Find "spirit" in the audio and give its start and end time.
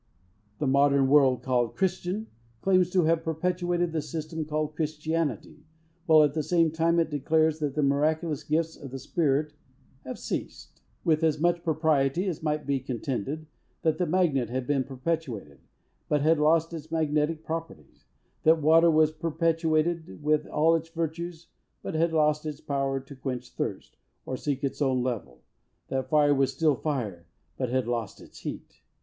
8.97-9.53